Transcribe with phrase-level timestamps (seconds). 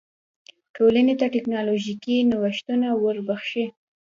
[0.75, 3.65] ټولنې ته ټکنالوژیکي نوښتونه نه وربښي.